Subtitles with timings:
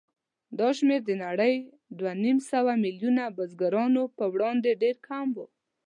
[0.59, 1.55] دا شمېر د نړۍ
[1.99, 5.37] دوهنیمسوه میلیونه بزګرانو په وړاندې ډېر کم و.